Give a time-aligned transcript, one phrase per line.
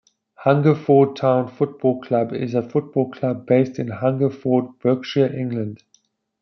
[0.43, 5.83] Hungerford Town Football Club is a football club based in Hungerford, Berkshire, England.